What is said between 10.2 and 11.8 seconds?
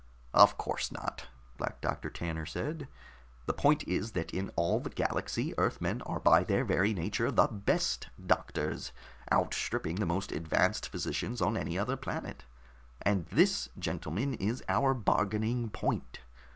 advanced physicians on any